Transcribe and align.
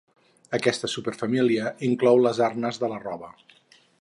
Aquesta 0.57 0.89
superfamília 0.93 1.67
inclou 1.91 2.21
les 2.25 2.43
arnes 2.49 2.85
de 2.85 2.91
la 2.97 3.03
roba. 3.09 3.35